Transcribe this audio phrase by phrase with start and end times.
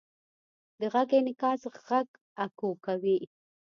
[0.79, 2.07] د غږ انعکاس غږ
[2.43, 3.19] اکو کوي.